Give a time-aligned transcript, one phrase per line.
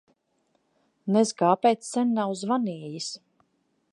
[1.17, 3.13] Nez kāpēc sen nav zvanījis.